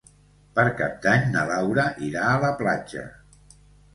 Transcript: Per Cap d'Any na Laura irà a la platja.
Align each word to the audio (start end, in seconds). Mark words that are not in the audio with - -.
Per 0.59 0.63
Cap 0.79 0.93
d'Any 1.03 1.27
na 1.35 1.43
Laura 1.51 1.85
irà 2.07 2.23
a 2.31 2.39
la 2.45 2.51
platja. 2.63 3.03